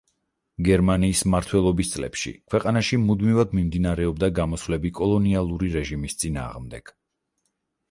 [0.67, 6.95] გერმანიის მმართველობის წლებში ქვეყანაში მუდმივად მიმდინარეობდა გამოსვლები კოლონიალური რეჟიმის წინააღმდეგ.